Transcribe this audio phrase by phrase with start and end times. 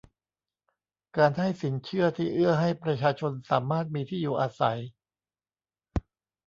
[1.17, 4.79] การให้สินเชื่อที่เอื้อให้ประชาชนสามารถมีที่อยู่อาศัย